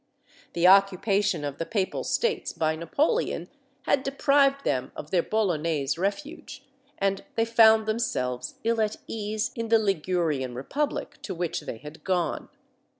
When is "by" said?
2.53-2.75